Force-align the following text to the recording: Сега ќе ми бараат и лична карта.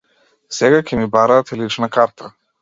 Сега 0.59 0.79
ќе 0.87 0.99
ми 1.01 1.09
бараат 1.17 1.53
и 1.53 1.61
лична 1.61 1.91
карта. 1.99 2.33